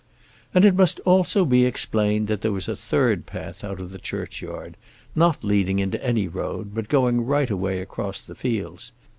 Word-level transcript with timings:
And 0.55 0.65
it 0.65 0.73
must 0.73 0.99
also 1.01 1.45
be 1.45 1.63
explained 1.63 2.25
that 2.25 2.41
there 2.41 2.51
was 2.51 2.67
a 2.67 2.75
third 2.75 3.27
path 3.27 3.63
out 3.63 3.79
of 3.79 3.91
the 3.91 3.99
churchyard, 3.99 4.75
not 5.15 5.43
leading 5.43 5.77
into 5.77 6.03
any 6.03 6.27
road, 6.27 6.73
but 6.73 6.89
going 6.89 7.23
right 7.23 7.51
away 7.51 7.79
across 7.81 8.19
the 8.19 8.33
fields. 8.33 8.93